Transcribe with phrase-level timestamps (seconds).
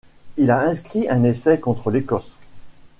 [0.37, 2.39] Il a inscrit un essai contre l'Écosse.